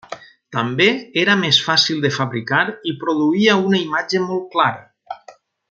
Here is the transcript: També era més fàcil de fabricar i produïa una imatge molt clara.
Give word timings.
També 0.55 0.87
era 1.23 1.35
més 1.41 1.59
fàcil 1.65 2.01
de 2.07 2.11
fabricar 2.17 2.63
i 2.93 2.97
produïa 3.05 3.59
una 3.69 3.83
imatge 3.85 4.25
molt 4.29 4.53
clara. 4.57 5.25